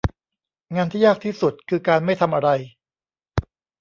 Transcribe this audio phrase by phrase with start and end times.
[0.75, 2.49] งานที่ยากที่สุดคือการไม่ทำอะไร